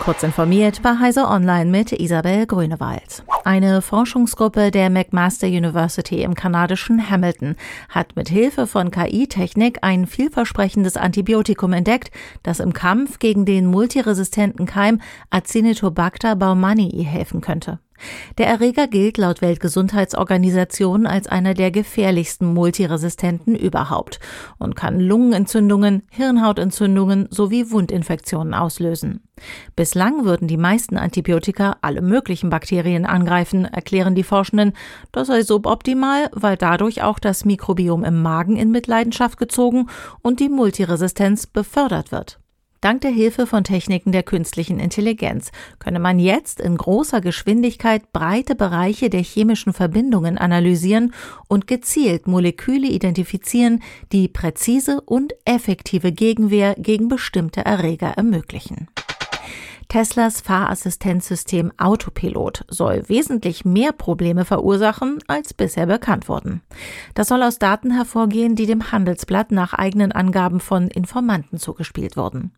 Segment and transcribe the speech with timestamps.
[0.00, 3.22] Kurz informiert bei Heise Online mit Isabel Grünewald.
[3.44, 7.54] Eine Forschungsgruppe der McMaster University im kanadischen Hamilton
[7.90, 12.10] hat mit Hilfe von KI-Technik ein vielversprechendes Antibiotikum entdeckt,
[12.42, 17.78] das im Kampf gegen den multiresistenten Keim Acinetobacter baumannii helfen könnte.
[18.38, 24.20] Der Erreger gilt laut Weltgesundheitsorganisation als einer der gefährlichsten Multiresistenten überhaupt
[24.58, 29.22] und kann Lungenentzündungen, Hirnhautentzündungen sowie Wundinfektionen auslösen.
[29.76, 34.72] Bislang würden die meisten Antibiotika alle möglichen Bakterien angreifen, erklären die Forschenden.
[35.12, 39.88] Das sei suboptimal, weil dadurch auch das Mikrobiom im Magen in Mitleidenschaft gezogen
[40.22, 42.39] und die Multiresistenz befördert wird.
[42.80, 48.54] Dank der Hilfe von Techniken der künstlichen Intelligenz könne man jetzt in großer Geschwindigkeit breite
[48.54, 51.12] Bereiche der chemischen Verbindungen analysieren
[51.46, 58.88] und gezielt Moleküle identifizieren, die präzise und effektive Gegenwehr gegen bestimmte Erreger ermöglichen.
[59.90, 66.62] Teslas Fahrassistenzsystem Autopilot soll wesentlich mehr Probleme verursachen, als bisher bekannt wurden.
[67.14, 72.52] Das soll aus Daten hervorgehen, die dem Handelsblatt nach eigenen Angaben von Informanten zugespielt wurden.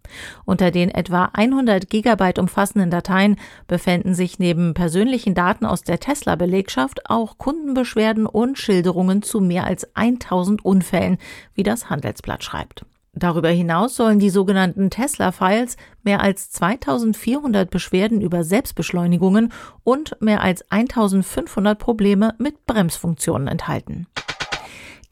[0.44, 3.36] Unter den etwa 100 Gigabyte umfassenden Dateien
[3.66, 9.88] befänden sich neben persönlichen Daten aus der Tesla-Belegschaft auch Kundenbeschwerden und Schilderungen zu mehr als
[9.96, 11.16] 1000 Unfällen,
[11.54, 12.84] wie das Handelsblatt schreibt.
[13.14, 19.52] Darüber hinaus sollen die sogenannten Tesla-Files mehr als 2400 Beschwerden über Selbstbeschleunigungen
[19.84, 24.06] und mehr als 1500 Probleme mit Bremsfunktionen enthalten.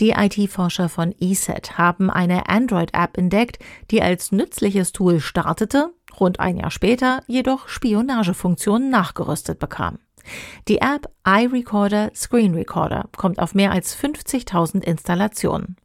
[0.01, 3.59] Die IT-Forscher von ESET haben eine Android-App entdeckt,
[3.91, 9.99] die als nützliches Tool startete, rund ein Jahr später jedoch Spionagefunktionen nachgerüstet bekam.
[10.69, 15.77] Die App iRecorder Screen Recorder kommt auf mehr als 50.000 Installationen.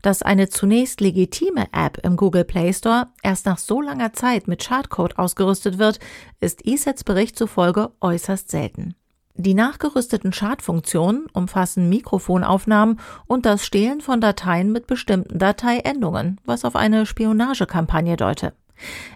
[0.00, 4.62] Dass eine zunächst legitime App im Google Play Store erst nach so langer Zeit mit
[4.62, 5.98] Schadcode ausgerüstet wird,
[6.40, 8.94] ist ESETs Bericht zufolge äußerst selten.
[9.34, 16.76] Die nachgerüsteten Schadfunktionen umfassen Mikrofonaufnahmen und das Stehlen von Dateien mit bestimmten Dateiendungen, was auf
[16.76, 18.52] eine Spionagekampagne deute.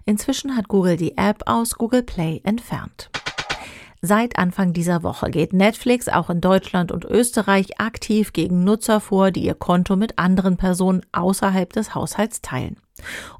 [0.05, 3.11] Inzwischen hat Google die App aus Google Play entfernt.
[4.06, 9.33] Seit Anfang dieser Woche geht Netflix auch in Deutschland und Österreich aktiv gegen Nutzer vor,
[9.33, 12.77] die ihr Konto mit anderen Personen außerhalb des Haushalts teilen.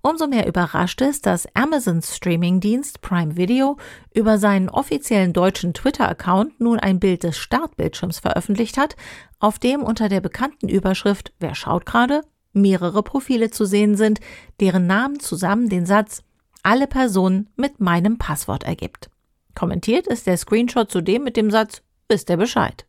[0.03, 3.77] Umso mehr überrascht es, dass Amazons Streamingdienst Prime Video
[4.13, 8.97] über seinen offiziellen deutschen Twitter-Account nun ein Bild des Startbildschirms veröffentlicht hat,
[9.39, 12.23] auf dem unter der bekannten Überschrift Wer schaut gerade?
[12.53, 14.19] mehrere Profile zu sehen sind,
[14.59, 16.25] deren Namen zusammen den Satz
[16.65, 19.11] Alle Personen mit meinem Passwort ergibt.
[19.57, 22.87] Kommentiert ist der Screenshot zudem mit dem Satz, wisst ihr Bescheid.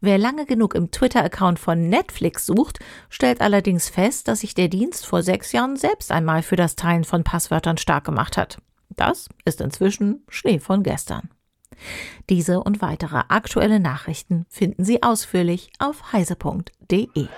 [0.00, 5.06] Wer lange genug im Twitter-Account von Netflix sucht, stellt allerdings fest, dass sich der Dienst
[5.06, 8.58] vor sechs Jahren selbst einmal für das Teilen von Passwörtern stark gemacht hat.
[8.90, 11.30] Das ist inzwischen Schnee von gestern.
[12.28, 17.28] Diese und weitere aktuelle Nachrichten finden Sie ausführlich auf heise.de.